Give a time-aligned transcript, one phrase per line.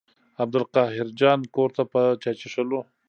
[0.43, 1.83] عبدالقاهر جان کور ته
[2.21, 2.79] چای څښلو.